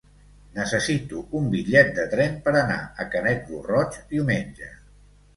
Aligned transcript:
Necessito 0.53 1.19
un 1.39 1.49
bitllet 1.55 1.91
de 1.97 2.05
tren 2.13 2.39
per 2.47 2.53
anar 2.61 2.77
a 3.03 3.07
Canet 3.17 3.51
lo 3.51 3.59
Roig 3.67 3.99
diumenge. 4.15 4.71